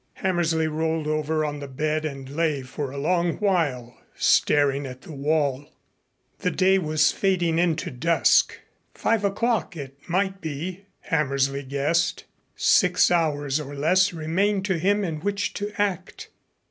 [0.13, 5.11] Hammersley rolled over on the bed and lay for a long while staring at the
[5.11, 5.69] wall.
[6.39, 8.57] The day was fading into dusk.
[8.95, 12.23] Five o'clock, it might be, Hammersley guessed.
[12.55, 16.29] Six hours or less remained to him in which to act.